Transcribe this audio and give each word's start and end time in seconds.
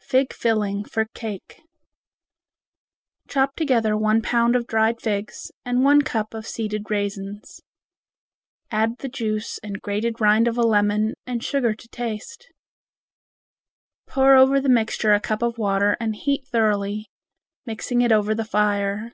Fig 0.00 0.32
Filling 0.32 0.84
for 0.86 1.04
Cake 1.04 1.60
Chop 3.28 3.54
together 3.56 3.94
one 3.94 4.22
pound 4.22 4.56
of 4.56 4.66
dried 4.66 5.02
figs 5.02 5.50
and 5.66 5.84
one 5.84 6.00
cup 6.00 6.32
of 6.32 6.46
seeded 6.46 6.90
raisins. 6.90 7.60
Add 8.70 8.96
the 9.00 9.08
juice 9.10 9.58
and 9.58 9.82
grated 9.82 10.18
rind 10.18 10.48
of 10.48 10.56
a 10.56 10.62
lemon 10.62 11.12
and 11.26 11.44
sugar 11.44 11.74
to 11.74 11.88
taste. 11.88 12.48
Pour 14.06 14.34
over 14.36 14.62
the 14.62 14.70
mixture 14.70 15.12
a 15.12 15.20
cup 15.20 15.42
of 15.42 15.58
water 15.58 15.98
and 16.00 16.16
heat 16.16 16.46
thoroughly, 16.48 17.10
mixing 17.66 18.00
it 18.00 18.12
over 18.12 18.34
the 18.34 18.46
fire. 18.46 19.12